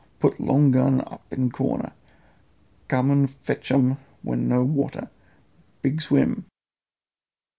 [0.19, 1.93] Put long gun up in corner;
[2.87, 5.09] come and fetch um when no water.
[5.83, 6.45] Big swim!"